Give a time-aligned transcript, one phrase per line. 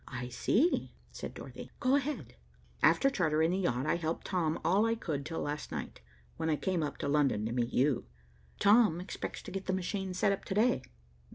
[0.07, 1.69] "I see," said Dorothy.
[1.79, 2.33] "Go ahead."
[2.81, 6.01] "After chartering the yacht, I helped Tom all I could till last night,
[6.37, 8.07] when I came up to London to meet you.
[8.59, 10.81] Tom expects to get the machine set up to day.